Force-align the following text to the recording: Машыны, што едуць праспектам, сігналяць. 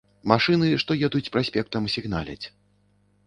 Машыны, 0.29 0.69
што 0.83 0.91
едуць 1.07 1.29
праспектам, 1.35 1.83
сігналяць. 1.97 2.41